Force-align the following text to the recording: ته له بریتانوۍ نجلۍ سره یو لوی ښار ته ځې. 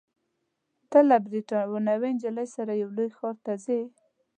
ته 0.89 0.99
له 1.09 1.17
بریتانوۍ 1.27 2.11
نجلۍ 2.15 2.47
سره 2.55 2.71
یو 2.81 2.89
لوی 2.97 3.09
ښار 3.17 3.35
ته 3.45 3.53
ځې. 3.63 3.79